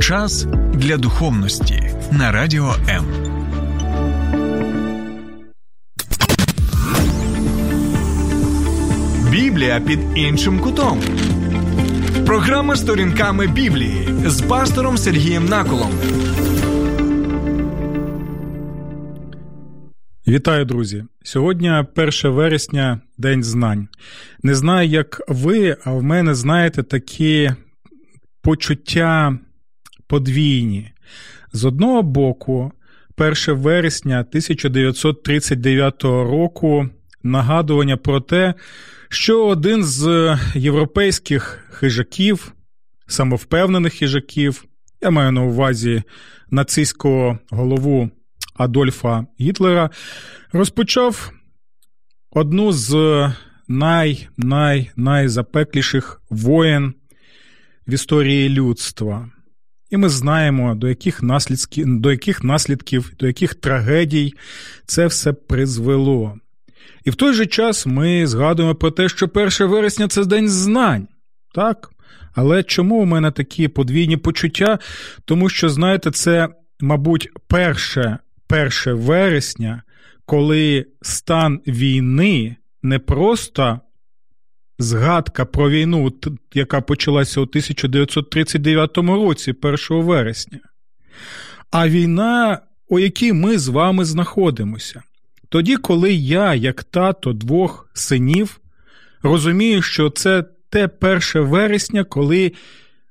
[0.00, 3.04] Час для духовності на радіо М.
[9.30, 11.00] Біблія під іншим кутом.
[12.26, 15.90] Програма сторінками Біблії з пастором Сергієм Наколом.
[20.28, 21.04] Вітаю, друзі!
[21.22, 23.88] Сьогодні 1 вересня, День знань.
[24.42, 27.50] Не знаю, як ви, а в мене, знаєте, такі
[28.42, 29.38] почуття
[30.10, 30.90] подвійні.
[31.52, 32.72] З одного боку,
[33.18, 36.88] 1 вересня 1939 року
[37.22, 38.54] нагадування про те,
[39.08, 42.52] що один з європейських хижаків,
[43.06, 44.64] самовпевнених хижаків,
[45.00, 46.02] я маю на увазі
[46.50, 48.10] нацистського голову
[48.54, 49.90] Адольфа Гітлера,
[50.52, 51.32] розпочав
[52.30, 52.94] одну з
[53.68, 56.94] най-най-найзапекліших воєн
[57.86, 59.30] в історії людства.
[59.90, 64.34] І ми знаємо, до яких наслідків, до яких наслідків, до яких трагедій
[64.86, 66.34] це все призвело.
[67.04, 71.08] І в той же час ми згадуємо про те, що 1 вересня це день знань.
[71.54, 71.90] Так?
[72.34, 74.78] Але чому у мене такі подвійні почуття?
[75.24, 76.48] Тому що, знаєте, це,
[76.80, 79.82] мабуть, перше, перше вересня,
[80.26, 83.80] коли стан війни не просто
[84.80, 86.12] згадка про війну,
[86.54, 90.58] яка почалася у 1939 році, 1 вересня,
[91.70, 95.02] а війна, у якій ми з вами знаходимося.
[95.48, 98.60] Тоді, коли я, як тато двох синів,
[99.22, 102.52] розумію, що це те 1 вересня, коли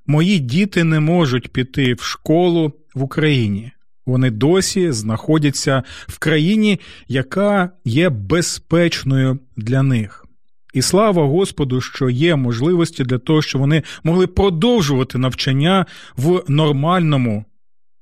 [0.06, 3.72] мої діти не можуть піти в школу в Україні.
[4.06, 10.28] Вони досі знаходяться в країні, яка є безпечною для них.
[10.73, 15.86] І слава Господу, що є можливості для того, щоб вони могли продовжувати навчання
[16.17, 17.45] в нормальному,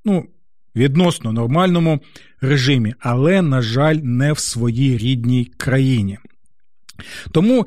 [0.04, 0.26] ну,
[0.76, 2.00] відносно нормальному
[2.40, 6.18] режимі, але, на жаль, не в своїй рідній країні.
[7.32, 7.66] Тому,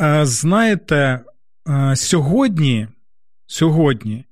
[0.00, 1.20] е, знаєте,
[1.68, 2.88] е, сьогодні,
[3.46, 4.24] сьогодні,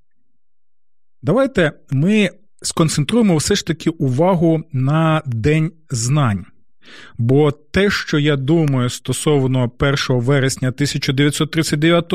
[1.22, 2.30] давайте ми
[2.62, 6.46] сконцентруємо все ж таки увагу на День знань.
[7.18, 12.12] Бо те, що я думаю стосовно 1 вересня 1939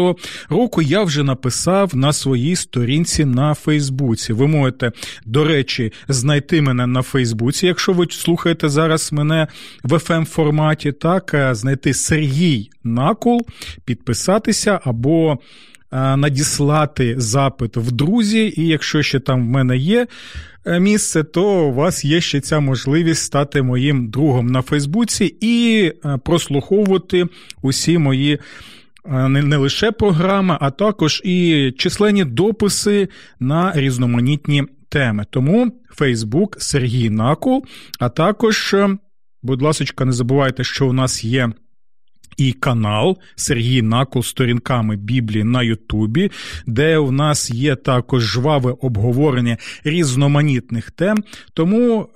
[0.50, 4.34] року, я вже написав на своїй сторінці на Фейсбуці.
[4.34, 4.92] Ви можете,
[5.26, 9.48] до речі, знайти мене на Фейсбуці, якщо ви слухаєте зараз мене
[9.84, 13.42] в fm форматі, так знайти Сергій Накул,
[13.86, 15.38] підписатися або
[15.92, 20.08] надіслати запит в друзі, і якщо ще там в мене є
[20.66, 25.92] е, місце, то у вас є ще ця можливість стати моїм другом на Фейсбуці і
[26.06, 27.26] е, прослуховувати
[27.62, 28.40] усі мої.
[29.06, 33.08] Е, не лише програми, а також і численні дописи
[33.40, 35.26] на різноманітні теми.
[35.30, 37.66] Тому Фейсбук Сергій Накул,
[38.00, 38.76] а також,
[39.44, 41.52] будь ласка, не забувайте, що у нас є
[42.38, 46.32] і канал Сергій Накол сторінками Біблії на Ютубі,
[46.66, 51.24] де у нас є також жваве обговорення різноманітних тем.
[51.54, 52.10] Тому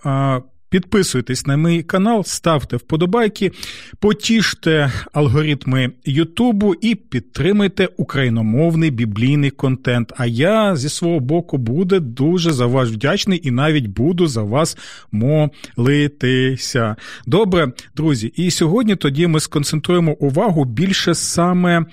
[0.71, 3.51] Підписуйтесь на мій канал, ставте вподобайки,
[3.99, 10.13] потіште алгоритми Ютубу і підтримайте україномовний біблійний контент.
[10.17, 14.77] А я зі свого боку буду дуже за вас вдячний і навіть буду за вас
[15.11, 16.95] молитися.
[17.27, 21.85] Добре, друзі, і сьогодні тоді ми сконцентруємо увагу більше саме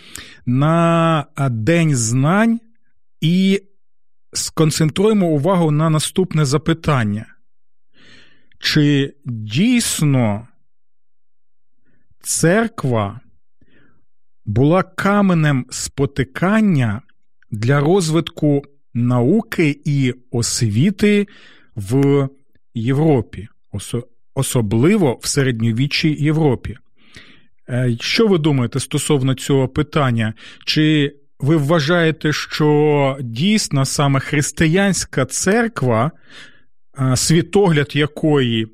[0.47, 2.61] на День знань
[3.21, 3.63] і
[4.33, 7.27] сконцентруємо увагу на наступне запитання.
[8.59, 10.49] Чи дійсно
[12.21, 13.21] церква
[14.45, 17.03] була каменем спотикання
[17.51, 18.63] для розвитку
[18.95, 21.27] науки і освіти
[21.77, 22.29] в
[22.75, 23.49] Європі,
[24.35, 26.77] особливо в середньовіччій Європі?
[27.69, 30.35] Е, що ви думаєте стосовно цього питання?
[30.65, 36.11] Чи ви вважаєте, що дійсно саме християнська церква
[37.17, 38.67] світогляд якої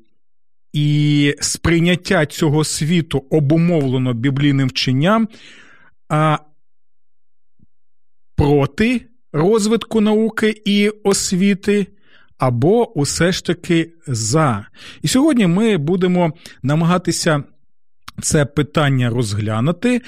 [0.73, 5.27] і сприйняття цього світу обумовлено біблійним вченням,
[6.09, 6.37] а
[8.35, 9.01] проти
[9.33, 11.87] розвитку науки і освіти.
[12.37, 14.67] Або усе ж таки за.
[15.01, 16.33] І сьогодні ми будемо
[16.63, 17.43] намагатися
[18.21, 20.01] це питання розглянути.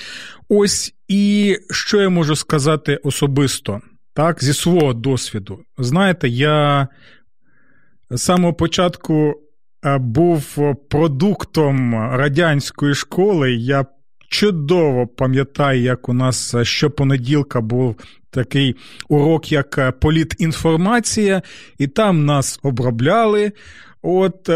[0.49, 3.81] Ось і що я можу сказати особисто,
[4.13, 5.59] так, зі свого досвіду.
[5.77, 6.87] Знаєте, я
[8.09, 9.33] з самого початку
[9.85, 10.57] е, був
[10.89, 13.53] продуктом радянської школи.
[13.53, 13.85] Я
[14.29, 17.95] чудово пам'ятаю, як у нас щопонеділка був
[18.29, 18.75] такий
[19.09, 21.41] урок, як політінформація,
[21.77, 23.51] і там нас обробляли.
[24.01, 24.49] От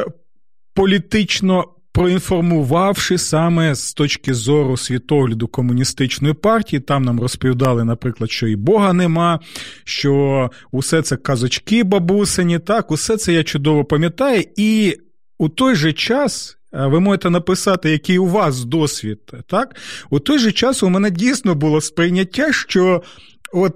[0.74, 8.56] політично проінформувавши саме з точки зору світогляду комуністичної партії, там нам розповідали, наприклад, що і
[8.56, 9.40] Бога нема,
[9.84, 14.98] що усе це казочки бабусині, так, усе це я чудово пам'ятаю, і
[15.38, 16.58] у той же час.
[16.74, 19.76] Ви можете написати, який у вас досвід, так?
[20.10, 23.04] У той же час у мене дійсно було сприйняття, що
[23.54, 23.76] от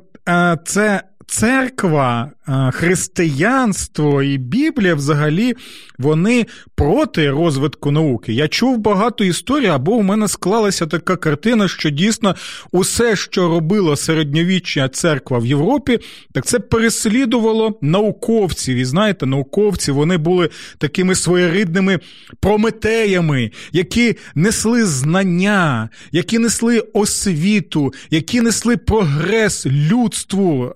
[0.65, 2.31] це церква,
[2.73, 5.55] християнство і Біблія взагалі
[5.99, 6.45] вони
[6.75, 8.33] проти розвитку науки.
[8.33, 12.35] Я чув багато історій, або у мене склалася така картина, що дійсно
[12.71, 15.99] усе, що робила середньовічна церква в Європі,
[16.31, 18.77] так це переслідувало науковців.
[18.77, 21.99] І знаєте, науковці вони були такими своєрідними
[22.39, 30.73] прометеями, які несли знання, які несли освіту, які несли прогрес людству.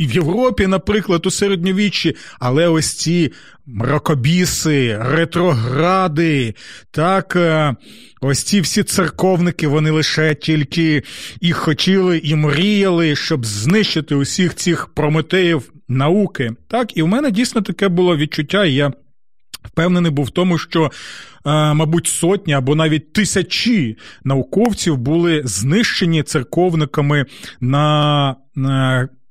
[0.00, 3.32] І в Європі, наприклад, у середньовіччі, але ось ці
[3.66, 6.54] мракобіси, ретрогради,
[6.90, 7.76] так, е,
[8.20, 11.02] ось ці всі церковники, вони лише тільки
[11.40, 16.50] і хотіли, і мріяли, щоб знищити усіх цих прометеїв науки.
[16.68, 18.92] Так, і в мене дійсно таке було відчуття, і я.
[19.64, 20.90] Впевнений був в тому, що, е,
[21.74, 27.26] мабуть, сотні або навіть тисячі науковців були знищені церковниками
[27.60, 28.36] на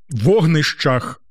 [0.10, 1.22] вогнищах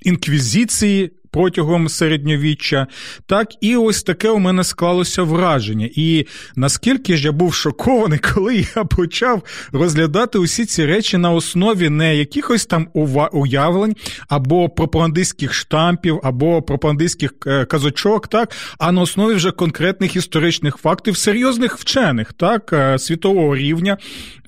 [0.00, 2.86] інквізиції протягом середньовіччя,
[3.26, 5.88] так і ось таке у мене склалося враження.
[5.94, 6.26] І
[6.56, 9.42] наскільки ж я був шокований, коли я почав
[9.72, 12.88] розглядати усі ці речі на основі не якихось там
[13.32, 13.96] уявлень
[14.28, 21.16] або пропагандистських штампів, або пропагандистських е, казочок, так, а на основі вже конкретних історичних фактів,
[21.16, 23.98] серйозних вчених, так, е, світового рівня,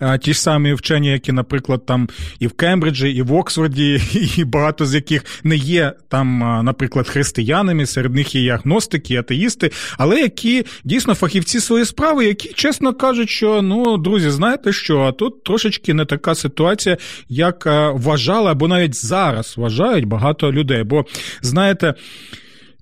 [0.01, 2.09] е, ті ж самі вчені, які, наприклад, там
[2.39, 4.03] і в Кембриджі, і в Оксфорді,
[4.37, 9.15] і багато з яких не є там, наприклад, наприклад, християнами, серед них є і агностики,
[9.15, 14.73] і атеїсти, але які дійсно фахівці своєї справи, які чесно кажуть, що ну, друзі, знаєте
[14.73, 16.97] що, а тут трошечки не така ситуація,
[17.29, 20.85] як е, вважали, або навіть зараз вважають багато людей.
[20.85, 21.05] Бо
[21.43, 21.95] знаєте,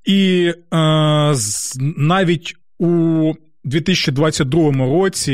[0.05, 1.35] і е,
[1.97, 3.33] навіть у
[3.65, 5.33] 2022 році.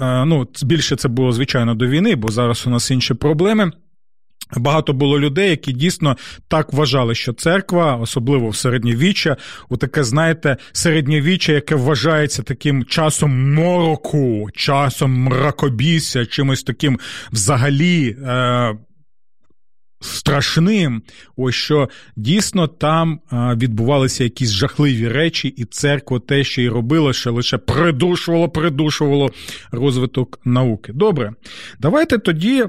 [0.00, 3.72] Е, ну, більше це було звичайно до війни, бо зараз у нас інші проблеми.
[4.56, 6.16] Багато було людей, які дійсно
[6.48, 9.36] так вважали, що церква, особливо в середньовіччя,
[9.68, 16.98] у таке, знаєте, середньовіччя, яке вважається таким часом мороку, часом мракобісся, чимось таким
[17.32, 18.16] взагалі.
[18.26, 18.76] Е-
[20.00, 21.02] Страшним,
[21.36, 27.32] ось що дійсно там відбувалися якісь жахливі речі, і церква те, що й робила, що
[27.32, 29.30] лише придушувало, придушувало
[29.70, 30.92] розвиток науки.
[30.92, 31.32] Добре,
[31.80, 32.64] давайте тоді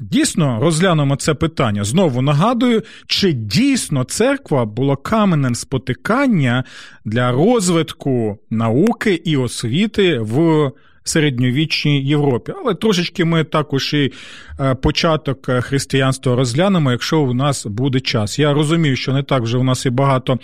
[0.00, 1.84] Дійсно, розглянемо це питання.
[1.84, 6.64] Знову нагадую, чи дійсно церква була каменем спотикання
[7.04, 10.70] для розвитку науки і освіти в
[11.04, 12.52] середньовічній Європі.
[12.64, 14.12] Але трошечки ми також і
[14.60, 18.38] е, початок християнства розглянемо, якщо у нас буде час.
[18.38, 20.38] Я розумію, що не так вже у нас і багато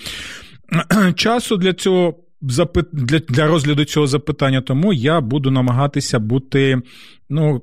[1.14, 2.14] часу для цього.
[3.28, 6.82] Для розгляду цього запитання, тому я буду намагатися бути
[7.28, 7.62] ну,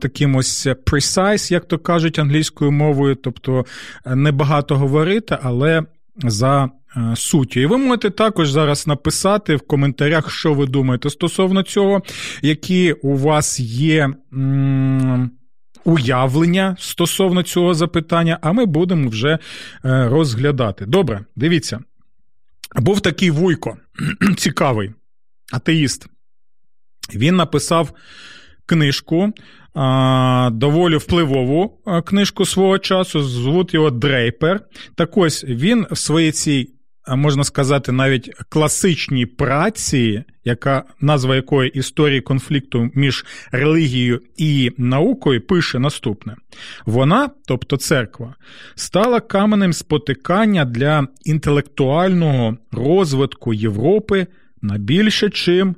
[0.00, 3.66] таким ось precise, як то кажуть англійською мовою, тобто
[4.06, 5.82] е, небагато говорити, але
[6.16, 6.70] за.
[6.96, 7.60] Е, суттю.
[7.60, 12.02] І ви можете також зараз написати в коментарях, що ви думаєте стосовно цього,
[12.42, 15.30] які у вас є м-
[15.84, 19.38] уявлення стосовно цього запитання, а ми будемо вже е,
[20.08, 20.86] розглядати.
[20.86, 21.80] Добре, дивіться.
[22.76, 23.76] Був такий вуйко,
[24.36, 24.90] цікавий
[25.52, 26.06] атеїст.
[27.14, 27.92] Він написав
[28.66, 29.32] книжку,
[30.52, 33.22] доволі впливову книжку свого часу.
[33.22, 34.60] Звуть його Дрейпер.
[34.94, 36.68] Так ось він в своїй цій.
[37.08, 45.78] Можна сказати, навіть класичній праці, яка назва якої історії конфлікту між релігією і наукою, пише
[45.78, 46.36] наступне:
[46.86, 48.34] вона, тобто церква,
[48.74, 54.26] стала каменем спотикання для інтелектуального розвитку Європи
[54.62, 55.76] на більше, чим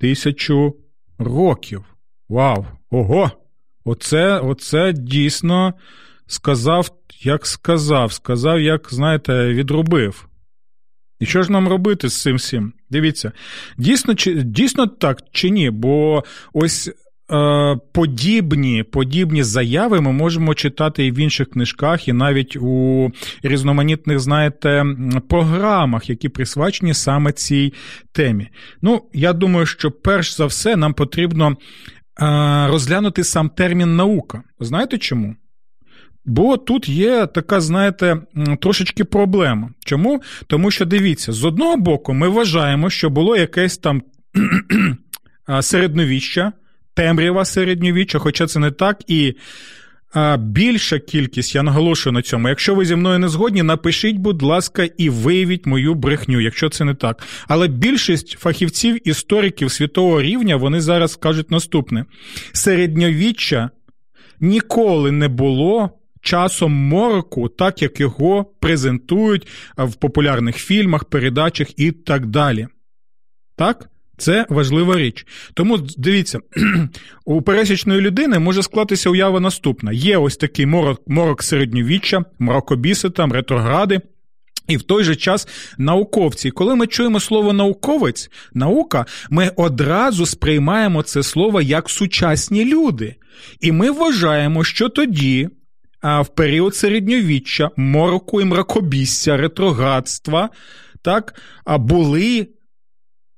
[0.00, 0.76] тисячу
[1.18, 1.84] років.
[2.28, 2.66] Вау!
[2.90, 3.30] Ого!
[3.84, 5.74] Оце, Оце дійсно
[6.26, 6.90] сказав,
[7.20, 10.28] як сказав, сказав, як, знаєте, відробив.
[11.20, 12.72] І що ж нам робити з цим всім?
[12.90, 13.32] Дивіться,
[13.78, 15.70] дійсно чи, дійсно так чи ні?
[15.70, 16.90] Бо ось
[17.92, 23.10] подібні подібні заяви ми можемо читати і в інших книжках, і навіть у
[23.42, 24.84] різноманітних, знаєте,
[25.28, 27.72] програмах, які присвячені саме цій
[28.12, 28.48] темі.
[28.82, 31.56] Ну, я думаю, що перш за все нам потрібно
[32.66, 34.42] розглянути сам термін наука.
[34.60, 35.34] Знаєте чому?
[36.24, 38.20] Бо тут є така, знаєте,
[38.60, 39.70] трошечки проблема.
[39.84, 40.22] Чому?
[40.46, 44.02] Тому що дивіться, з одного боку, ми вважаємо, що було якесь там
[45.60, 46.52] середньовіччя,
[46.94, 49.02] темрява середньовіччя, хоча це не так.
[49.06, 49.34] І
[50.38, 52.48] більша кількість, я наголошую на цьому.
[52.48, 56.84] Якщо ви зі мною не згодні, напишіть, будь ласка, і виявіть мою брехню, якщо це
[56.84, 57.22] не так.
[57.48, 62.04] Але більшість фахівців, істориків світового рівня, вони зараз кажуть наступне:
[62.52, 63.70] середньовіччя
[64.40, 65.90] ніколи не було.
[66.20, 72.68] Часом мороку, так як його презентують в популярних фільмах, передачах і так далі.
[73.56, 73.88] Так?
[74.16, 75.26] Це важлива річ.
[75.54, 76.38] Тому дивіться,
[77.24, 83.32] у пересічної людини може склатися уява наступна: є ось такий морок, морок середньовіччя, мракобіси там,
[83.32, 84.00] ретрогради.
[84.68, 86.50] І в той же час науковці.
[86.50, 93.14] коли ми чуємо слово науковець, наука, ми одразу сприймаємо це слово як сучасні люди.
[93.60, 95.48] І ми вважаємо, що тоді,
[96.02, 100.48] в період середньовіччя, мороку і мракобісся, ретроградства,
[101.02, 101.34] так,
[101.66, 102.48] були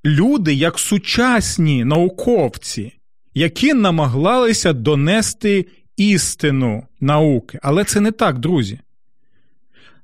[0.07, 2.93] люди як сучасні науковці,
[3.35, 7.59] які намагалися донести істину науки.
[7.63, 8.79] Але це не так, друзі.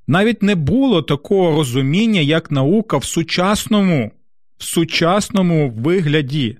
[0.07, 4.11] Навіть не було такого розуміння, як наука в сучасному,
[4.57, 6.57] в сучасному вигляді.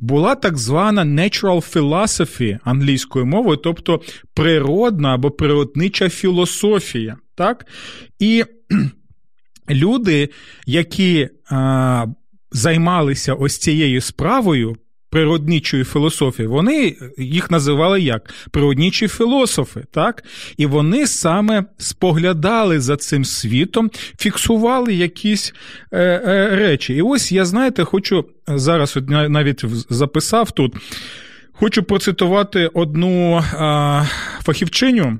[0.00, 4.00] Була так звана natural philosophy англійською мовою, тобто
[4.34, 7.16] природна або природнича філософія.
[7.34, 7.66] Так?
[8.18, 8.44] І
[9.70, 10.28] люди,
[10.66, 11.28] які
[12.52, 14.76] займалися ось цією справою.
[15.10, 20.24] Природничої філософії, вони їх називали як природничі філософи, так?
[20.56, 25.54] І вони саме споглядали за цим світом, фіксували якісь
[25.92, 26.94] е, е, речі.
[26.94, 30.74] І ось я, знаєте, хочу зараз от навіть записав тут,
[31.52, 33.42] хочу процитувати одну е,
[34.44, 35.18] фахівчиню.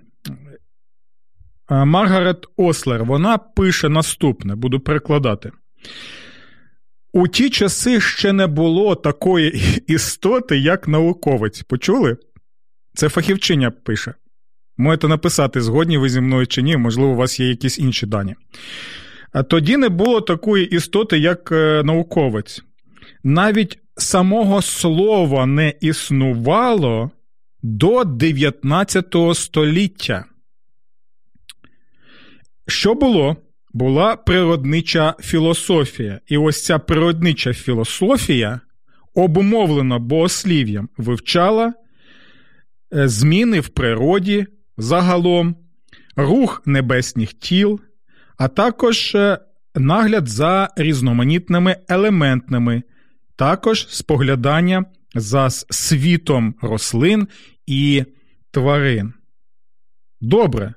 [1.71, 3.05] Маргарет Ослер.
[3.05, 5.51] Вона пише наступне, буду перекладати.
[7.13, 11.63] У ті часи ще не було такої істоти, як науковець.
[11.63, 12.17] Почули?
[12.95, 14.15] Це фахівчиня пише.
[14.77, 18.35] Можете написати, згодні ви зі мною чи ні, можливо, у вас є якісь інші дані.
[19.49, 22.63] Тоді не було такої істоти, як е, науковець.
[23.25, 27.11] Навіть самого слова не існувало
[27.63, 30.25] до 19 століття.
[32.67, 33.37] Що було?
[33.79, 36.21] Була природнича філософія.
[36.27, 38.61] І ось ця природнича філософія,
[39.15, 41.75] обумовлена богослів'ям, вивчала
[42.95, 45.57] е, зміни в природі загалом,
[46.17, 47.81] рух небесних тіл,
[48.37, 49.39] а також е,
[49.75, 52.83] нагляд за різноманітними елементними,
[53.37, 57.29] також споглядання за світом рослин
[57.67, 58.05] і
[58.51, 59.13] тварин.
[60.21, 60.75] Добре.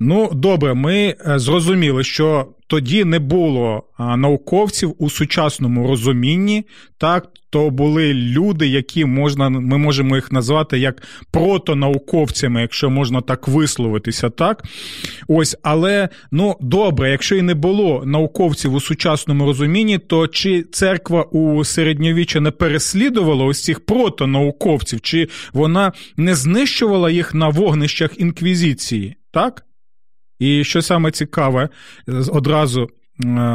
[0.00, 6.64] Ну, добре, ми е, зрозуміли, що тоді не було науковців у сучасному розумінні,
[6.98, 13.48] так то були люди, які можна, ми можемо їх назвати як протонауковцями, якщо можна так
[13.48, 14.62] висловитися, так?
[15.28, 21.22] Ось, але ну добре, якщо і не було науковців у сучасному розумінні, то чи церква
[21.22, 29.16] у середньовіччя не переслідувала ось цих протонауковців, чи вона не знищувала їх на вогнищах інквізиції,
[29.30, 29.64] так?
[30.38, 31.68] І що саме цікаве,
[32.28, 32.88] одразу.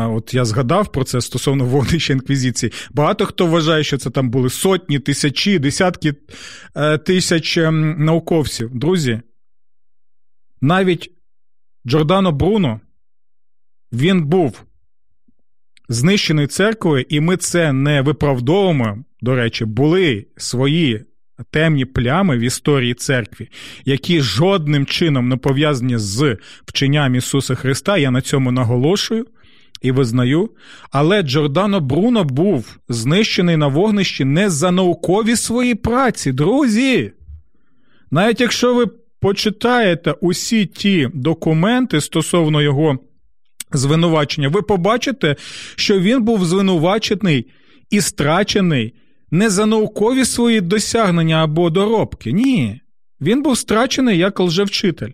[0.10, 2.72] От я згадав про це стосовно вогнища інквізиції.
[2.92, 6.13] Багато хто вважає, що це там були сотні, тисячі, десятки
[6.75, 8.75] е, тисяч ем, науковців.
[8.75, 9.22] Друзі,
[10.62, 11.12] навіть
[11.88, 12.80] Джордано Бруно
[13.94, 14.63] він був
[15.90, 19.04] знищений церквою, і ми це не виправдовуємо.
[19.22, 21.06] До речі, були свої
[21.52, 23.50] темні плями в історії церкві,
[23.86, 27.98] які жодним чином не пов'язані з вченням Ісуса Христа.
[27.98, 29.25] Я на цьому наголошую
[29.82, 30.50] і визнаю.
[30.92, 37.12] Але Джордано Бруно був знищений на вогнищі не за наукові свої праці, друзі.
[38.12, 38.86] Навіть якщо ви
[39.20, 43.00] почитаєте усі ті документи стосовно його
[43.74, 45.36] звинувачення, ви побачите,
[45.75, 47.48] що він був звинувачений
[47.90, 48.94] і страчений
[49.34, 52.32] не за наукові свої досягнення або доробки.
[52.32, 52.82] Ні.
[53.22, 55.12] Він був страчений як лжевчитель.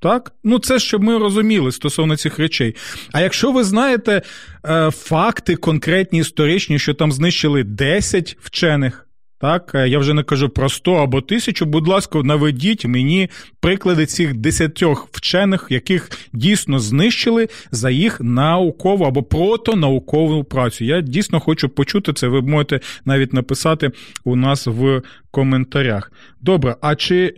[0.00, 0.32] Так?
[0.44, 2.76] Ну, це щоб ми розуміли стосовно цих речей.
[3.12, 4.22] А якщо ви знаєте
[4.64, 9.07] е, факти конкретні історичні, що там знищили 10 вчених,
[9.40, 11.66] Так, е, я вже не кажу про 100 або тисячу.
[11.66, 13.30] Будь ласка, наведіть мені
[13.60, 20.84] приклади цих десятьох вчених, яких дійсно знищили за їх наукову або протонаукову працю.
[20.84, 22.28] Я дійсно хочу почути це.
[22.28, 23.90] Ви можете навіть написати
[24.24, 26.12] у нас в коментарях.
[26.40, 27.34] Добре, а чи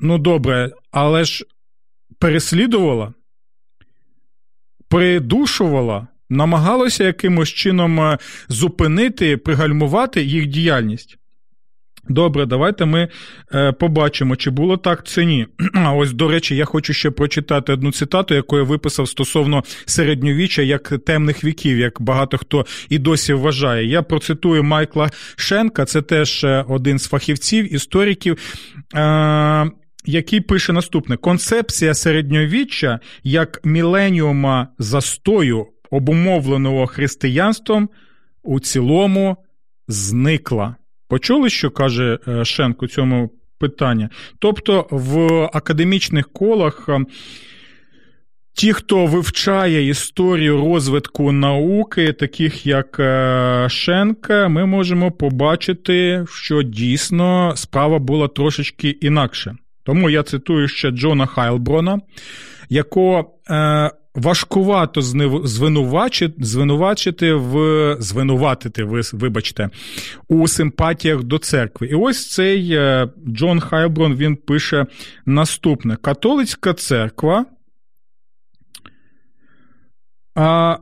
[0.00, 1.44] ну добре, але ж
[2.18, 3.14] переслідувала,
[4.88, 8.18] придушувала намагалося якимось чином е,
[8.48, 11.16] зупинити, пригальмувати їх діяльність.
[12.08, 13.08] Добре, давайте ми
[13.54, 15.46] е, побачимо, чи було так чи ні.
[15.74, 20.62] А ось, до речі, я хочу ще прочитати одну цитату, яку я виписав стосовно середньовіччя
[20.62, 23.86] як темних віків, як багато хто і досі вважає.
[23.86, 28.38] Я процитую Майкла Шенка, це теж е, один з фахівців, істориків.
[30.04, 37.88] Який пише наступне: концепція середньовіччя як міленіума застою обумовленого християнством,
[38.42, 39.36] у цілому
[39.88, 40.76] зникла.
[41.08, 44.08] Почули, що каже е, Шенк у цьому питанні?
[44.38, 46.88] Тобто в академічних колах.
[46.88, 47.04] Е,
[48.52, 57.52] ті, хто вивчає історію розвитку науки, таких як е, Шенка, ми можемо побачити, що дійсно
[57.56, 59.56] справа була трошечки інакше.
[59.82, 62.00] Тому я цитую ще Джона Хайлброна,
[62.68, 63.34] якого
[64.14, 65.02] важкувато
[65.44, 69.70] звинувачити, звинувачити в звинуватити, ви вибачте,
[70.28, 71.86] у симпатіях до церкви.
[71.86, 74.86] І ось цей е, Джон Хайлброн він пише
[75.26, 77.46] наступне: католицька церква.
[80.34, 80.78] А,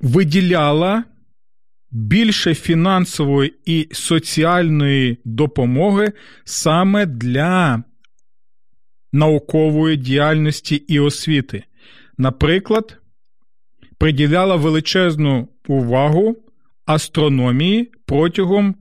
[0.00, 1.04] виділяла
[1.90, 6.12] більше фінансової і соціальної допомоги
[6.44, 7.82] саме для
[9.12, 11.64] наукової діяльності і освіти.
[12.18, 12.96] Наприклад,
[13.98, 16.36] приділяла величезну увагу
[16.86, 18.74] астрономії протягом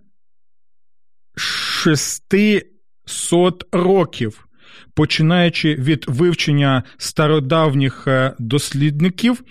[1.37, 4.47] 600 років,
[4.93, 9.43] починаючи від вивчення стародавніх е, дослідників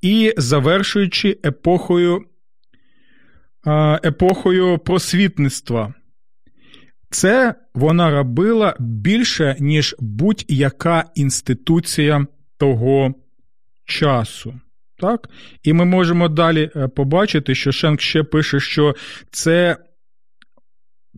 [0.00, 2.24] і завершуючи епохою
[3.66, 5.94] е, епохою просвітництва.
[7.14, 12.26] Це вона робила більше, ніж будь-яка інституція
[12.58, 13.14] того
[13.84, 14.54] часу.
[14.98, 15.28] Так?
[15.62, 18.94] І ми можемо далі е, побачити, що Шенк ще пише, що
[19.30, 19.76] це.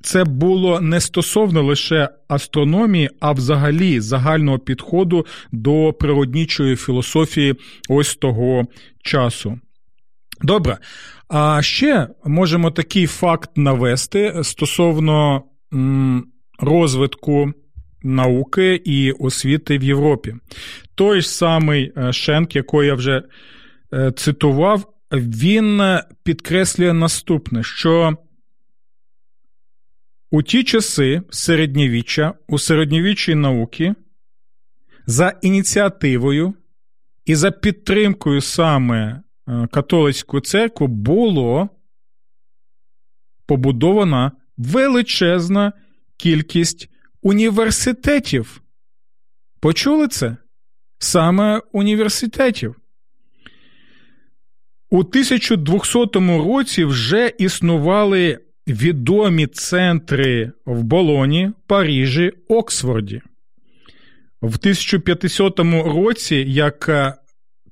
[0.02, 7.54] Це було не стосовно лише астрономії, а взагалі загального підходу до природнічої філософії
[7.88, 8.64] ось того
[9.02, 9.60] часу.
[10.42, 10.78] Добре.
[11.28, 15.42] А ще можемо такий факт навести стосовно
[16.58, 17.52] розвитку
[18.02, 20.34] науки і освіти в Європі.
[20.94, 23.22] Той ж самий е, Шенк, якого я вже
[23.92, 25.82] е, цитував, він
[26.24, 28.16] підкреслює наступне, що
[30.30, 33.94] у ті часи середньовіччя, у середньовіччій науки
[35.06, 36.54] за ініціативою
[37.24, 41.68] і за підтримкою саме е, католицької церкви було
[43.46, 45.72] побудована величезна
[46.16, 46.88] кількість
[47.22, 48.62] університетів.
[49.60, 50.36] Почули це?
[50.98, 52.76] Саме університетів.
[54.90, 56.08] У 1200
[56.48, 58.38] році вже існували
[58.68, 63.22] відомі центри в Болоні, Парижі, Оксфорді.
[64.42, 67.14] В 1500 році, як е,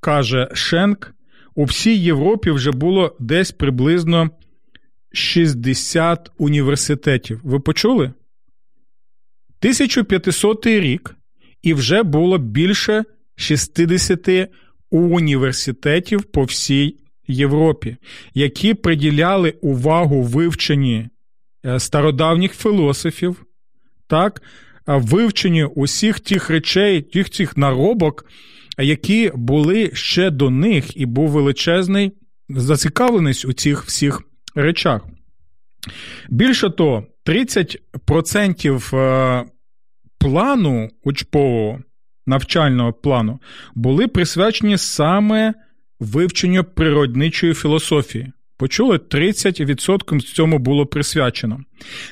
[0.01, 1.15] каже Шенк,
[1.55, 4.31] у всій Європі вже було десь приблизно
[5.15, 7.41] 60 університетів.
[7.45, 8.05] Ви почули?
[8.05, 11.17] 1500 рік
[11.63, 13.05] і вже було більше
[13.37, 14.29] 60
[14.91, 16.97] університетів по всій
[17.29, 17.97] Європі,
[18.35, 21.09] які приділяли увагу вивченні
[21.67, 23.45] е, стародавніх філософів,
[24.07, 24.43] так,
[24.87, 28.27] вивченню усіх тих речей, тих цих наробок,
[28.79, 32.13] які були ще до них, і був величезний
[32.49, 34.23] зацікавленість у цих всіх
[34.55, 35.03] речах.
[36.29, 39.45] Більше того, 30% е,
[40.19, 41.79] плану учпового
[42.27, 43.39] навчального плану
[43.75, 45.55] були присвячені саме
[46.01, 48.33] вивченню природничої філософії.
[48.57, 51.61] Почули, 30% цьому було присвячено.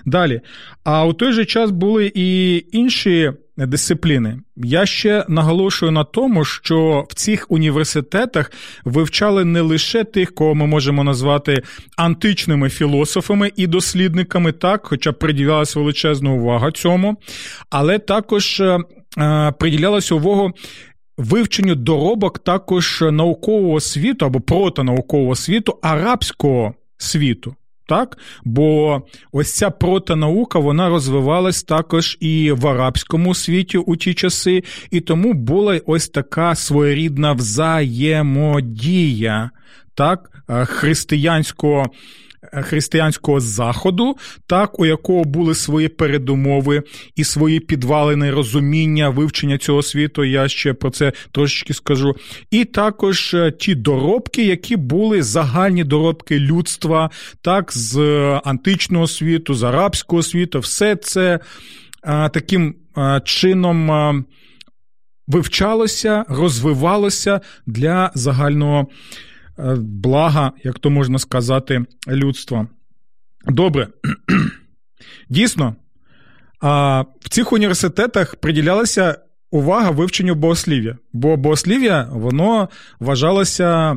[0.05, 0.41] Далі.
[0.85, 4.39] А у той же час були і інші дисципліни.
[4.57, 8.53] Я ще наголошую на тому, що в цих університетах
[8.85, 11.63] вивчали не лише тих, кого ми можемо назвати
[11.97, 17.17] античними філософами і дослідниками, так, хоча приділялася величезна увага цьому,
[17.71, 18.79] але також е,
[19.19, 20.53] е, приділялася увагу.
[21.19, 27.57] Вивченню доробок також наукового світу або протонаукового світу арабського світу.
[27.87, 34.63] Так, бо ось ця протинаука вона розвивалась також і в арабському світі у ті часи,
[34.91, 38.71] і тому була ось така своєрідна взаємодія
[39.95, 40.31] так,
[40.67, 41.87] християнського
[42.53, 46.83] християнського заходу, так у якого були свої передумови
[47.17, 50.25] і свої підвалини розуміння вивчення цього світу.
[50.25, 52.17] Я ще про це трошечки скажу.
[52.51, 57.11] І також е, ті доробки, які були загальні доробки людства,
[57.43, 57.99] так, з
[58.45, 61.41] античного світу, з арабського світу, все це
[62.03, 62.75] а, таким
[63.25, 64.25] чином.
[65.27, 68.89] Вивчалося, розвивалося для загального Е,
[69.79, 72.67] блага, як то можна сказати, людства.
[73.47, 73.89] Добре.
[75.29, 75.77] Дійсно,
[77.21, 79.19] в цих університетах приділялася
[79.51, 82.69] увага вивченню богослів'я, бо богослів'я воно
[83.01, 83.97] вважалося е,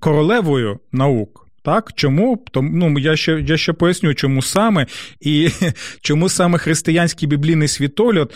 [0.00, 1.48] королевою наук.
[1.62, 2.44] Так, чому?
[2.50, 4.86] Тому ну, я ще я ще поясню, чому саме
[5.20, 5.48] і
[6.00, 8.32] чому саме християнський біблійний світогляд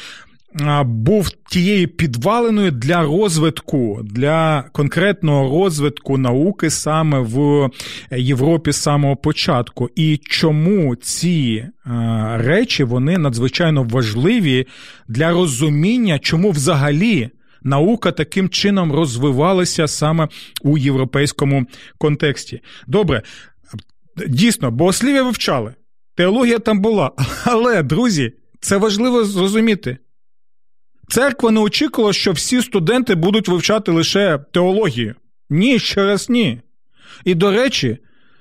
[0.84, 7.70] був тією підваленою для розвитку, для конкретного розвитку науки саме в
[8.16, 9.90] Європі з самого початку.
[9.96, 11.66] І чому ці
[12.34, 14.66] речі вони надзвичайно важливі
[15.08, 17.30] для розуміння, чому взагалі.
[17.64, 20.28] Наука таким чином розвивалася саме
[20.62, 21.66] у європейському
[21.98, 22.60] контексті.
[22.86, 23.22] Добре,
[24.28, 25.74] дійсно, богослів'я вивчали,
[26.14, 27.10] теологія там була,
[27.44, 29.98] але, друзі, це важливо зрозуміти.
[31.12, 35.14] Церква не очікувала, що всі студенти будуть вивчати лише теологію.
[35.50, 36.60] Ні, ще раз ні.
[37.24, 37.98] І, до речі,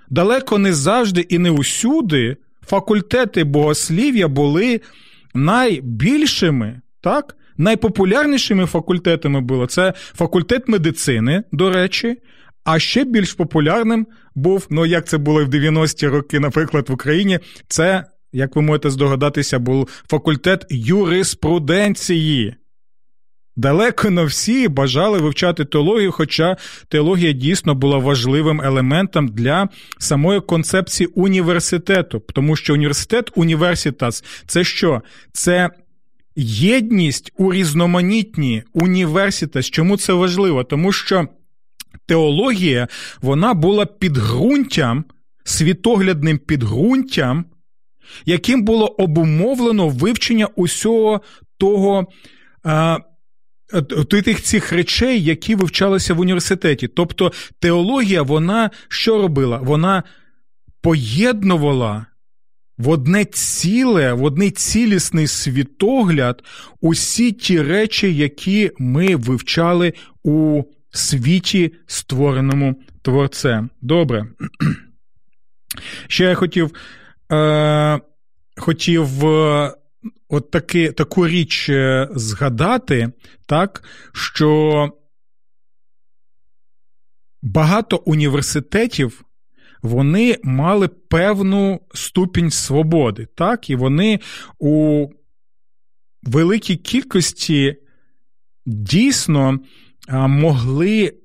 [0.10, 4.82] далеко не завжди і не усюди факультети богослів'я були
[5.34, 7.36] найбільшими, так?
[7.58, 9.68] найпопулярнішими факультетами було.
[9.68, 12.18] Це факультет медицини, до речі,
[12.64, 17.40] а ще більш популярним був, ну як це було в 90-ті роки, наприклад, в Україні,
[17.68, 22.56] це, як ви можете здогадатися, був факультет юриспруденції.
[23.56, 31.08] Далеко не всі бажали вивчати теологію, хоча теологія дійсно була важливим елементом для самої концепції
[31.08, 35.02] університету, тому що університет університас це що?
[35.34, 35.70] Це
[36.36, 39.66] єдність у різноманітні університас.
[39.66, 40.64] Чому це важливо?
[40.64, 41.28] Тому що
[42.06, 42.88] теологія
[43.22, 45.06] вона була підґрунтям,
[45.44, 47.46] світоглядним підґрунтям,
[48.26, 51.22] яким було обумовлено вивчення усього
[51.58, 52.08] того
[54.26, 56.88] тих цих речей, які вивчалися в університеті.
[56.88, 59.58] Тобто теологія, вона що робила?
[59.58, 60.04] Вона
[60.82, 62.06] поєднувала
[62.78, 66.44] в одне ціле, в одний цілісний світогляд
[66.82, 73.70] усі ті речі, які ми вивчали у світі, створеному творцем.
[73.82, 74.26] Добре.
[76.08, 76.72] Ще я хотів.
[77.32, 78.00] Е,
[78.58, 79.74] Хотів е,
[80.30, 83.12] от таки, таку річ е, згадати,
[83.46, 83.84] так,
[84.14, 84.90] що
[87.42, 89.26] багато університетів.
[89.82, 94.20] Вони мали певну ступінь свободи, так, і вони
[94.60, 95.08] у
[96.24, 97.76] великій кількості
[98.66, 99.60] дійсно
[100.10, 101.21] могли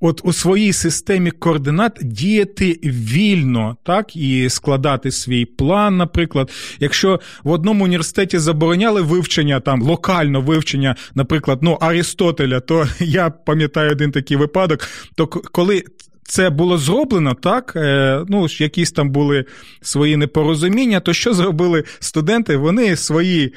[0.00, 6.50] от у своїй системі координат діяти вільно, так, і складати свій план, наприклад.
[6.80, 13.90] Якщо в одному університеті забороняли вивчення, там локально вивчення, наприклад, ну, Арістотеля, то я пам'ятаю
[13.92, 15.82] один такий випадок, то коли.
[16.28, 19.44] Це було зроблено, так, е, ну, якісь там були
[19.80, 22.56] свої непорозуміння, то що зробили студенти?
[22.56, 23.54] Вони свої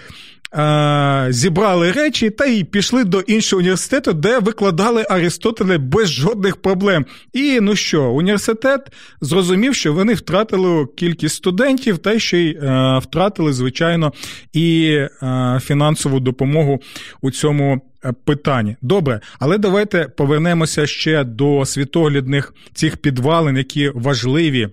[1.30, 7.06] зібрали речі та й пішли до іншого університету, де викладали Аристотеля без жодних проблем.
[7.34, 8.82] І ну що, університет
[9.22, 14.14] зрозумів, що вони втратили кількість студентів, та ще й е, втратили, звичайно,
[14.54, 16.80] і е, фінансову допомогу
[17.22, 17.82] у цьому.
[18.06, 18.76] Е, питанні.
[18.82, 24.70] Добре, але давайте повернемося ще до світоглядних цих підвалин, які важливі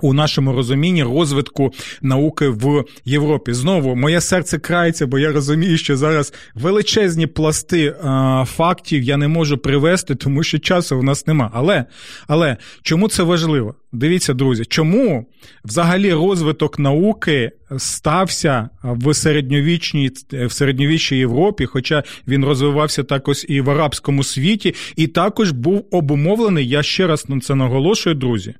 [0.00, 3.52] у нашому розумінні розвитку науки в Європі.
[3.52, 9.28] Знову моє серце крається, бо я розумію, що зараз величезні пласти а, фактів я не
[9.28, 11.50] можу привести, тому що часу в нас нема.
[11.54, 11.84] Але
[12.26, 13.74] але чому це важливо?
[13.92, 15.26] Дивіться, друзі, чому
[15.64, 23.70] взагалі розвиток науки стався в середньовічній в середньовічній Європі, хоча він розвивався також і в
[23.70, 26.68] арабському світі, і також був обумовлений.
[26.68, 28.54] Я ще раз на це наголошую, друзі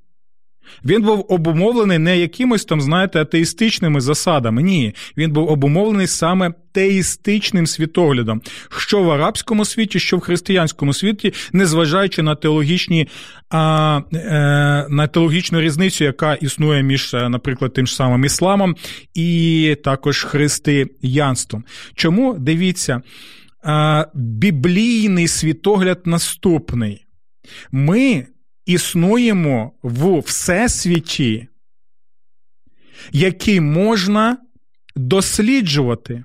[0.85, 4.63] Він був обумовлений не якимось там, знаєте, атеїстичними засадами.
[4.63, 8.43] Ні, він був обумовлений саме теїстичним світоглядом,
[8.79, 13.09] що в арабському світі, що в християнському світі, незважаючи на теологічні
[13.51, 18.77] а, е, на теологічну різницю, яка існує між, е, наприклад, тим ж самим ісламом
[19.15, 21.65] і також християнством.
[21.95, 23.03] Чому дивіться,
[24.15, 27.07] біблійний світогляд наступний.
[27.73, 28.27] Ми
[28.67, 31.49] існуємо в всесвіті,
[33.13, 34.39] який можна
[34.97, 36.25] досліджувати.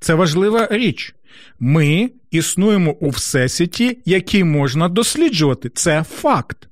[0.00, 1.14] Це важлива річ.
[1.60, 5.68] Ми існуємо у всесвіті, який можна досліджувати.
[5.68, 6.68] Це факт.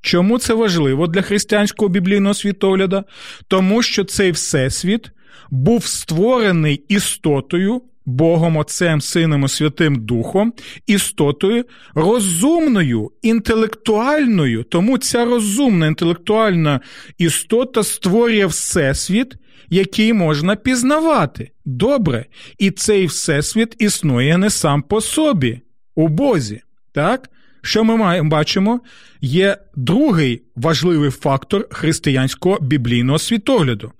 [0.00, 3.04] Чому це важливо для християнського біблійного світогляду?
[3.48, 5.10] Тому що цей всесвіт
[5.50, 10.52] був створений істотою, Богом Отцем, Сином і Святим Духом,
[10.86, 11.64] істотою
[11.94, 14.62] розумною, інтелектуальною.
[14.62, 16.80] Тому ця розумна інтелектуальна
[17.18, 19.34] істота створює всесвіт,
[19.70, 21.50] який можна пізнавати.
[21.64, 22.24] Добре.
[22.58, 25.60] І цей всесвіт існує не сам по собі,
[25.94, 26.60] у Бозі.
[26.92, 27.30] Так?
[27.62, 28.80] Що ми бачимо?
[29.20, 33.92] Є другий важливий фактор християнського біблійного світогляду.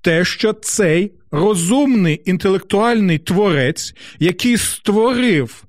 [0.00, 5.64] Те, що цей розумний інтелектуальний творець, який створив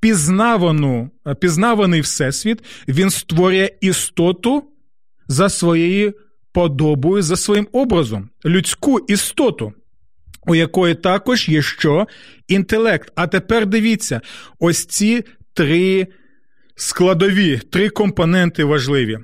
[0.00, 4.64] пізнавану, пізнаваний всесвіт, він створює істоту
[5.28, 6.14] за своєю
[6.52, 9.72] подобою, за своїм образом, людську істоту.
[10.46, 12.06] У якої також є що?
[12.48, 13.12] Інтелект.
[13.14, 14.20] А тепер дивіться,
[14.58, 16.06] ось ці три
[16.76, 19.18] складові, три компоненти важливі.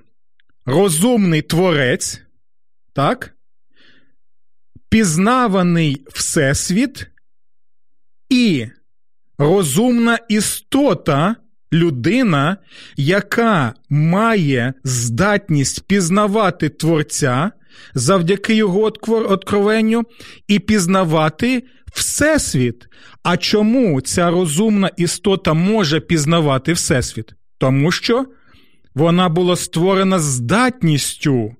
[0.67, 2.21] Розумний творець,
[2.93, 3.36] так?
[4.97, 7.07] Пізнаваний Всесвіт
[8.31, 8.67] і
[9.39, 11.37] розумна істота,
[11.73, 12.57] людина,
[12.97, 17.51] яка має здатність пізнавати Творця
[17.95, 20.03] завдяки його откровенню
[20.49, 22.89] і пізнавати Всесвіт.
[23.23, 27.35] А чому ця розумна істота може пізнавати Всесвіт?
[27.59, 28.27] Тому що
[28.95, 31.57] вона була створена здатністю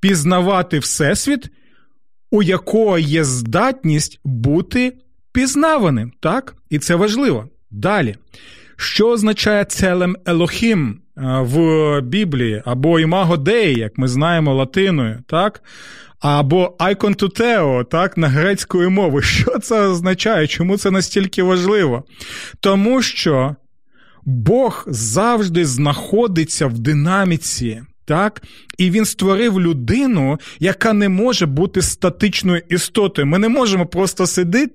[0.00, 1.50] пізнавати Всесвіт,
[2.30, 4.92] у якого є здатність бути
[5.32, 6.12] пізнаваним.
[6.20, 6.54] Так?
[6.70, 7.48] І це важливо.
[7.70, 8.16] Далі.
[8.76, 15.62] Що означає целем Елохім в Біблії, або імаго Деї, як ми знаємо латиною, так?
[16.20, 19.22] Або εἰκὼν τοῦ θεοῦ, так, на грецькою мовою.
[19.22, 20.46] Що це означає?
[20.46, 22.04] Чому це настільки важливо?
[22.60, 23.56] Тому що
[24.24, 28.42] Бог завжди знаходиться в динаміці так?
[28.78, 33.26] І він створив людину, яка не може бути статичною істотою.
[33.26, 34.26] Ми не можемо просто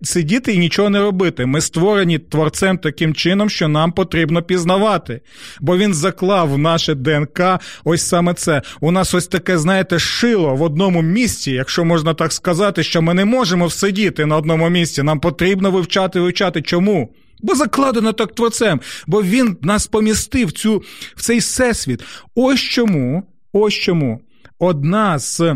[0.03, 1.45] сидіти і нічого не робити.
[1.45, 5.21] Ми створені творцем таким чином, що нам потрібно пізнавати.
[5.61, 7.41] Бо він заклав в наше ДНК
[7.83, 8.61] ось саме це.
[8.81, 13.13] У нас ось таке, знаєте, шило в одному місці, якщо можна так сказати, що ми
[13.13, 15.03] не можемо всидіти на одному місці.
[15.03, 16.61] Нам потрібно вивчати, вивчати.
[16.61, 17.09] Чому?
[17.45, 20.83] Бо закладено так творцем, бо він нас помістив цю,
[21.15, 22.03] в цей всесвіт.
[22.35, 24.21] Ось чому, ось чому
[24.59, 25.55] одна з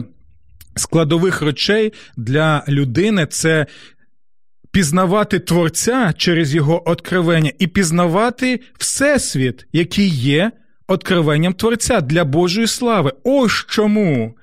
[0.76, 3.66] складових речей для людини це
[4.72, 10.52] пізнавати творця через його откровення і пізнавати всесвіт, який є
[10.90, 13.14] откровенням Творця для Божої слави.
[13.24, 14.36] Ось чому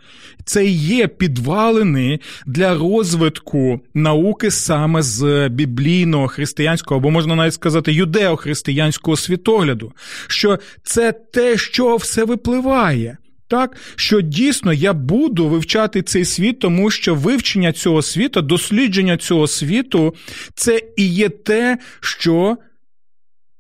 [0.45, 9.17] це є підвалини для розвитку науки саме з біблійного християнського, або можна навіть сказати, юдео-християнського
[9.17, 9.93] світогляду,
[10.27, 13.17] що це те, що все випливає.
[13.49, 19.47] Так, що дійсно я буду вивчати цей світ, тому що вивчення цього світу, дослідження цього
[19.47, 20.15] світу,
[20.55, 22.57] це і є те, що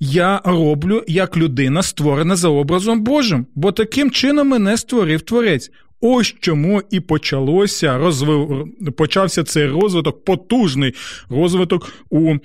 [0.00, 5.70] я роблю як людина, створена за образом Божим, бо таким чином мене створив Творець.
[6.00, 8.68] Ось чому і почалося розвив...
[8.96, 10.94] почався цей розвиток, потужний
[11.28, 12.36] розвиток у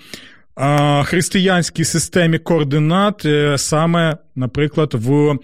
[0.56, 5.38] а, християнській системі координат, е, саме, наприклад, в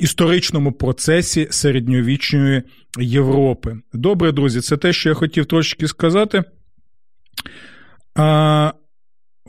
[0.00, 2.62] історичному процесі середньовічної
[2.98, 3.76] Європи.
[3.92, 6.44] Добре, друзі, це те, що я хотів трошки сказати.
[8.14, 8.72] А,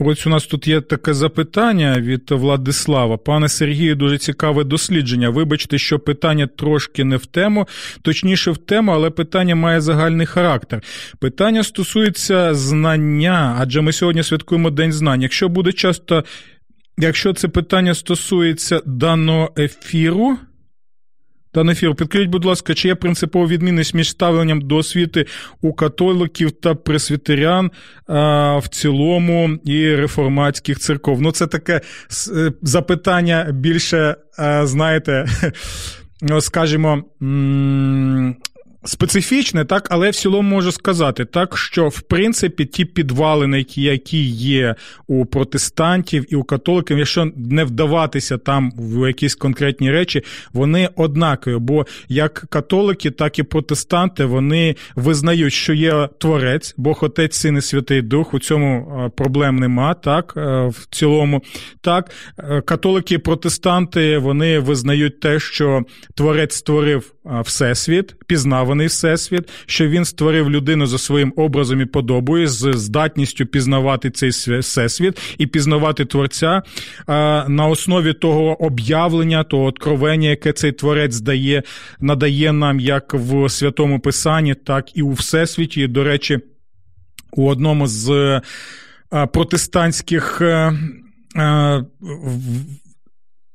[0.03, 3.17] Ось у нас тут є таке запитання від Владислава.
[3.17, 5.29] Пане Сергію, дуже цікаве дослідження.
[5.29, 7.67] Вибачте, що питання трошки не в тему,
[8.01, 10.81] точніше в тему, але питання має загальний характер.
[11.19, 15.21] Питання стосується знання, адже ми сьогодні святкуємо День знань.
[15.21, 16.23] Якщо буде часто,
[16.97, 20.37] якщо це питання стосується даного ефіру,
[21.53, 25.25] Пане нефір, підкажіть, будь ласка, чи є принципова відмінність між ставленням до освіти
[25.61, 27.71] у католиків та пресвітерян
[28.07, 31.21] а, в цілому і реформатських церков?
[31.21, 31.81] Ну, це таке
[32.35, 35.25] е, запитання більше, а, знаєте,
[36.39, 37.03] скажімо,
[38.84, 44.76] специфічне, так, але в цілому можу сказати, так, що в принципі ті підвалини, які є
[45.08, 51.56] у протестантів і у католиків, якщо не вдаватися там в якісь конкретні речі, вони однакові.
[51.58, 57.62] Бо як католики, так і протестанти вони визнають, що є творець, Бог Отець, Син і
[57.62, 58.34] Святий Дух.
[58.34, 60.34] У цьому проблем нема, так,
[60.67, 61.41] в цілому.
[61.82, 65.82] Так, е, католики і протестанти вони визнають те, що
[66.15, 68.15] творець створив всесвіт,
[68.71, 74.29] пізнаваний всесвіт, що він створив людину за своїм образом і подобою, з здатністю пізнавати цей
[74.60, 76.62] всесвіт і пізнавати творця
[77.47, 81.63] на основі того об'явлення, того откровення, яке цей творець дає,
[81.99, 85.81] надає нам як в святому Писанні, так і у всесвіті.
[85.81, 86.39] І, До речі,
[87.31, 88.41] у одному з
[89.34, 90.73] протестантських е,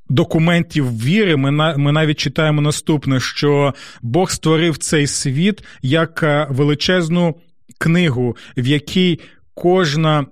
[0.09, 6.47] документів віри, ми на ми навіть читаємо наступне, що Бог створив цей світ як е,
[6.51, 7.35] величезну
[7.79, 9.21] книгу, в якій
[9.55, 10.27] кожна,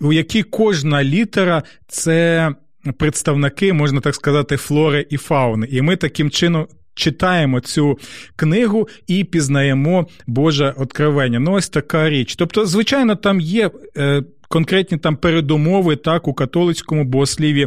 [0.00, 2.50] у якій кожна літера це
[2.98, 5.68] представники, можна так сказати, флори і фауни.
[5.70, 6.66] І ми таким чином.
[6.94, 7.98] Читаємо цю
[8.36, 11.38] книгу і пізнаємо Боже откровення.
[11.38, 12.36] Ну, ось така річ.
[12.36, 17.66] Тобто, звичайно, там є е, конкретні там передумови так у католицькому богосліві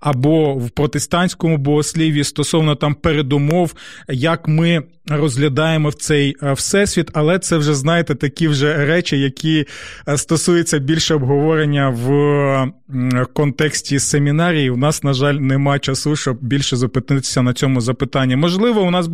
[0.00, 3.74] або в протестантському богосліві стосовно там передумов,
[4.08, 9.66] як ми розглядаємо в цей е, всесвіт, але це вже знаєте такі вже речі, які
[10.08, 14.70] е, стосуються більше обговорення в контексті семінарії.
[14.70, 18.36] У нас, на жаль, нема часу, щоб більше зупинитися на цьому запитанні.
[18.36, 19.08] Можливо, у нас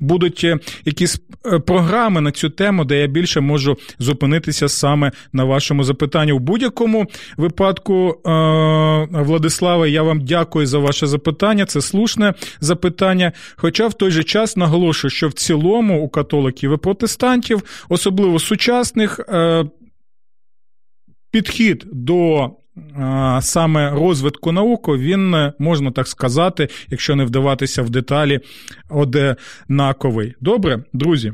[0.00, 1.20] будуть е, якісь
[1.66, 6.32] програми на цю тему, де я більше можу зупинитися саме на вашому запитанні.
[6.50, 8.20] Будь-якому випадку,
[9.10, 11.66] Владислава, я вам дякую за ваше запитання.
[11.66, 13.32] Це слушне запитання.
[13.56, 19.20] Хоча в той же час наголошую, що в цілому у католиків і протестантів, особливо сучасних,
[19.28, 19.64] е,
[21.30, 22.50] підхід до.
[22.76, 28.40] Е, саме розвитку науки, він, е, можна так сказати, якщо не вдаватися в деталі,
[28.88, 30.34] однаковий.
[30.40, 31.32] Добре, друзі.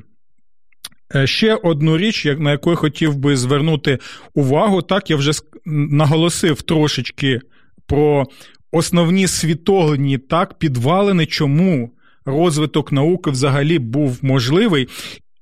[1.25, 3.99] Ще одну річ, на яку я хотів би звернути
[4.35, 5.33] увагу, так я вже
[5.67, 7.41] наголосив трошечки
[7.87, 8.25] про
[8.73, 11.93] основні світоглядні так підвалини, чому
[12.25, 14.89] розвиток науки взагалі був можливий.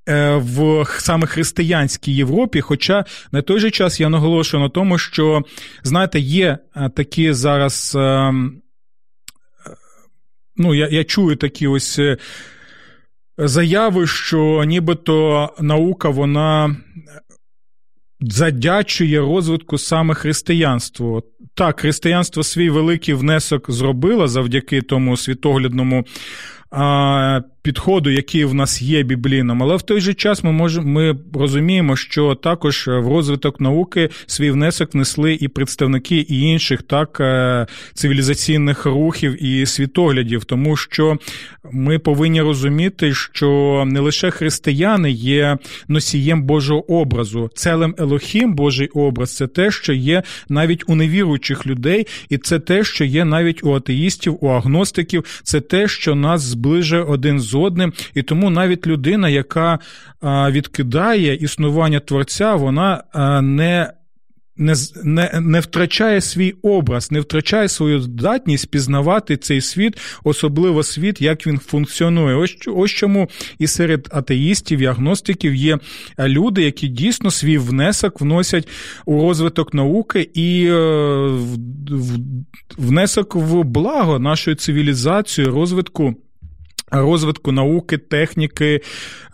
[0.08, 5.42] Е, в саме християнській Європі, хоча на той же час я наголошую на тому, що
[5.82, 8.32] знаєте, є е, такі зараз, е,
[10.56, 12.00] ну я я чую такі ось
[13.38, 16.76] заяви, що нібито наука вона
[18.20, 21.22] задячує розвитку саме християнству.
[21.54, 26.04] Так, християнство свій великий внесок зробило завдяки тому світоглядному
[27.64, 31.96] підходу, який в нас є біблійним, але в той же час ми можемо ми розуміємо,
[31.96, 38.86] що також в розвиток науки свій внесок внесли і представники і інших так е, цивілізаційних
[38.86, 41.18] рухів і світоглядів, тому що
[41.72, 49.36] ми повинні розуміти, що не лише християни є носієм Божого образу, целем Елохім, Божий образ,
[49.36, 53.74] це те, що є навіть у невіруючих людей, і це те, що є навіть у
[53.74, 59.28] атеїстів, у агностиків, це те, що нас зближує один з одним, і тому навіть людина,
[59.28, 59.78] яка
[60.50, 63.02] відкидає існування творця, вона
[63.42, 63.92] не
[64.56, 71.20] не не, не втрачає свій образ, не втрачає свою здатність пізнавати цей світ, особливо світ,
[71.20, 72.34] як він функціонує.
[72.36, 75.78] Ось ось чому і серед атеїстів і агностиків є
[76.18, 78.68] люди, які дійсно свій внесок вносять
[79.06, 81.38] у розвиток науки і е,
[82.78, 86.14] внесок в благо нашої цивілізації, розвитку
[86.90, 88.80] розвитку науки, техніки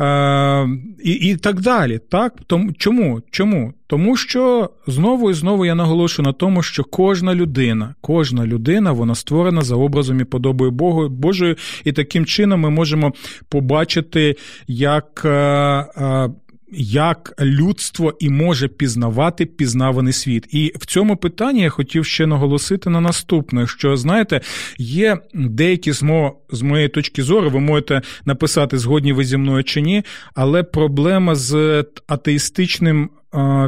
[0.01, 0.69] е,
[1.05, 2.01] і і так далі.
[2.09, 2.35] Так?
[2.47, 3.23] Тому, Чому?
[3.31, 3.73] Чому?
[3.87, 9.15] Тому що знову і знову я наголошую на тому, що кожна людина, кожна людина вона
[9.15, 13.13] створена за образом і подобою Богу, Божою, і таким чином ми можемо
[13.49, 14.37] побачити,
[14.69, 15.23] як.
[15.25, 16.31] Е, е,
[16.73, 20.47] як людство і може пізнавати пізнаваний світ.
[20.51, 24.41] І в цьому питанні я хотів ще наголосити на наступне: що знаєте,
[24.79, 29.65] є деякі з, мо, з моєї точки зору, ви можете написати, згодні ви зі мною
[29.65, 30.03] чи ні,
[30.35, 33.11] але проблема з атеїстичним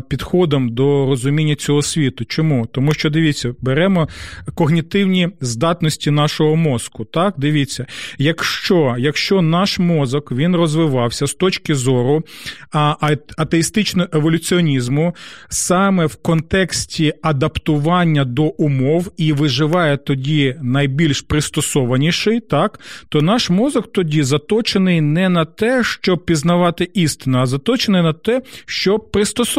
[0.08, 2.24] підходом до розуміння цього світу.
[2.24, 2.66] Чому?
[2.66, 4.08] Тому що дивіться, беремо
[4.54, 7.04] когнітивні здатності нашого мозку.
[7.04, 7.86] Так, дивіться,
[8.18, 12.22] якщо якщо наш мозок він розвивався з точки зору
[13.36, 15.14] атеїстичного еволюціонізму,
[15.48, 23.92] саме в контексті адаптування до умов і виживає тоді найбільш пристосованіший, так, то наш мозок
[23.92, 29.51] тоді заточений не на те, щоб пізнавати істину, а заточений на те, щоб пристосовуватися.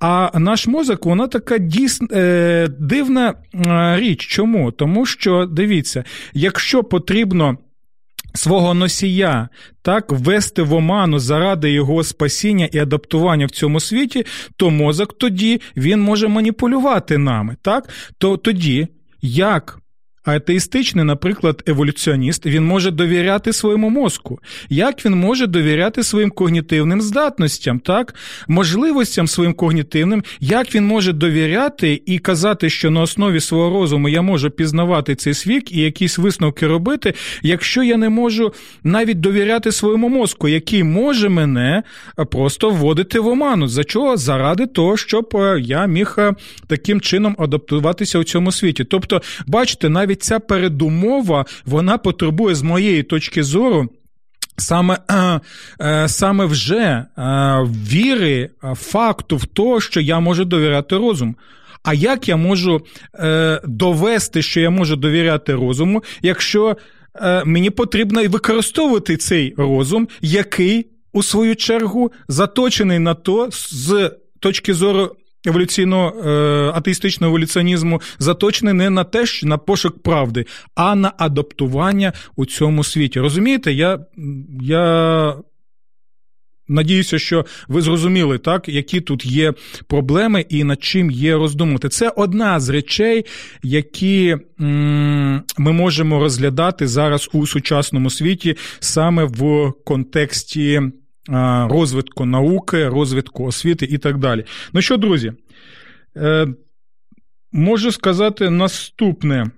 [0.00, 3.34] А наш мозок, вона така дійсно е, дивна
[3.98, 4.26] річ.
[4.26, 4.72] Чому?
[4.72, 6.04] Тому що дивіться,
[6.34, 7.58] якщо потрібно.
[8.36, 9.48] Свого носія
[9.82, 14.26] так ввести в оману заради його спасіння і адаптування в цьому світі,
[14.56, 17.56] то мозок тоді він може маніпулювати нами.
[17.62, 18.88] Так, то тоді
[19.22, 19.78] як
[20.24, 24.38] атеїстичний, наприклад, еволюціоніст, він може довіряти своєму мозку.
[24.68, 28.14] Як він може довіряти своїм когнітивним здатностям, так?
[28.48, 34.22] можливостям своїм когнітивним, як він може довіряти і казати, що на основі свого розуму я
[34.22, 38.52] можу пізнавати цей світ і якісь висновки робити, якщо я не можу
[38.84, 41.82] навіть довіряти своєму мозку, який може мене
[42.30, 43.68] просто вводити в оману.
[43.68, 44.16] За чого?
[44.16, 46.18] Заради того, щоб я міг
[46.66, 48.84] таким чином адаптуватися у цьому світі.
[48.84, 53.88] Тобто, бачите, навіть навіть ця передумова вона потребує з моєї точки зору.
[54.56, 54.98] Саме
[55.80, 57.06] е, саме вже е,
[57.88, 61.34] віри, факту в те, що я можу довіряти розуму.
[61.82, 62.80] А як я можу
[63.14, 66.76] е, довести, що я можу довіряти розуму, якщо
[67.44, 74.10] мені потрібно і використовувати цей розум, який, у свою чергу, заточений на то з
[74.40, 75.16] точки зору
[75.46, 76.30] еволюційного е,
[76.74, 82.84] атеїстичного еволюціонізму заточений не на те, що на пошук правди, а на адаптування у цьому
[82.84, 83.20] світі.
[83.20, 83.98] Розумієте, я.
[84.62, 85.36] я...
[86.68, 89.52] Надіюся, що ви зрозуміли, так, які тут є
[89.86, 91.88] проблеми і над чим є роздумувати.
[91.88, 93.24] Це одна з речей,
[93.62, 94.36] які
[95.58, 100.82] ми можемо розглядати зараз у сучасному світі саме в контексті
[101.70, 104.44] розвитку науки, розвитку освіти і так далі.
[104.72, 105.32] Ну що, друзі,
[106.16, 106.46] е,
[107.52, 109.50] можу сказати наступне.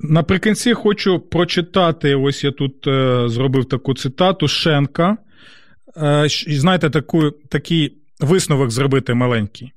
[0.00, 2.14] Наприкінці хочу прочитати.
[2.14, 5.16] Ось я тут е, зробив таку цитату Шенка.
[5.96, 9.72] Е, знаєте, таку, такий висновок зробити маленький.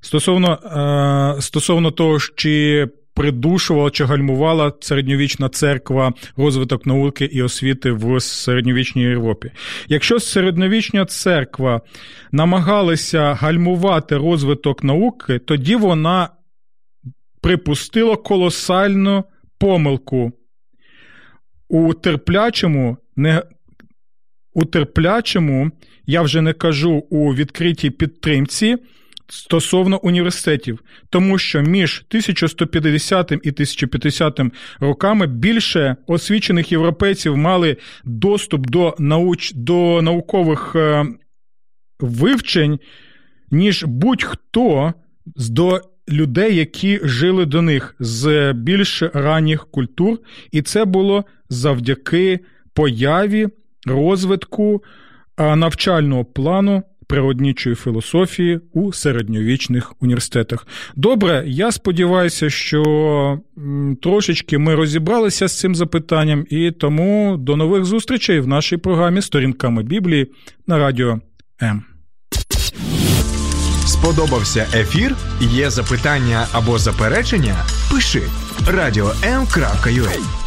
[0.00, 0.58] Стосовно
[1.40, 9.50] стосовно того, чи придушувала чи гальмувала середньовічна церква розвиток науки і освіти в середньовічній Європі.
[9.88, 11.80] Якщо середньовічна церква
[12.32, 16.28] намагалася гальмувати розвиток науки, тоді вона
[17.40, 19.24] припустила колосальну
[19.58, 20.32] помилку
[21.68, 23.42] у терплячому, не
[24.54, 25.70] у терплячому,
[26.06, 28.76] я вже не кажу у відкритій підтримці
[29.32, 30.78] стосовно університетів,
[31.10, 34.40] тому що між 1150 і 1050
[34.80, 41.06] роками більше освічених європейців мали доступ до науч до наукових е,
[42.00, 42.78] вивчень,
[43.50, 44.92] ніж будь-хто
[45.36, 50.18] до людей, які жили до них з більш ранніх культур,
[50.50, 52.40] і це було завдяки
[52.74, 53.48] появі
[53.86, 54.82] розвитку
[55.38, 56.82] е, навчального плану
[57.12, 60.66] природнічої філософії у середньовічних університетах.
[60.96, 63.38] Добре, я сподіваюся, що
[64.02, 69.82] трошечки ми розібралися з цим запитанням, і тому до нових зустрічей в нашій програмі Сторінками
[69.82, 70.26] Біблії
[70.66, 71.20] на радіо
[71.62, 71.82] М.
[73.86, 75.16] Сподобався ефір?
[75.40, 77.56] Є запитання або заперечення?
[77.90, 78.22] Пиши
[78.68, 80.41] радіом.ua